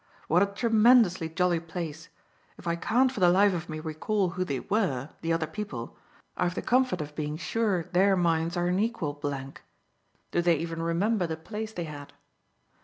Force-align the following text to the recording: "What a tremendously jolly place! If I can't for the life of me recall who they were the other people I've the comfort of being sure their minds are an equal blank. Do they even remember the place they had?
"What 0.27 0.41
a 0.41 0.47
tremendously 0.47 1.29
jolly 1.29 1.59
place! 1.59 2.09
If 2.57 2.65
I 2.65 2.75
can't 2.75 3.11
for 3.11 3.19
the 3.19 3.29
life 3.29 3.53
of 3.53 3.69
me 3.69 3.79
recall 3.79 4.29
who 4.31 4.43
they 4.43 4.59
were 4.61 5.09
the 5.21 5.31
other 5.31 5.45
people 5.45 5.95
I've 6.35 6.55
the 6.55 6.63
comfort 6.63 7.01
of 7.01 7.13
being 7.15 7.37
sure 7.37 7.83
their 7.83 8.17
minds 8.17 8.57
are 8.57 8.65
an 8.67 8.79
equal 8.79 9.13
blank. 9.13 9.61
Do 10.31 10.41
they 10.41 10.55
even 10.57 10.81
remember 10.81 11.27
the 11.27 11.37
place 11.37 11.71
they 11.71 11.83
had? 11.83 12.13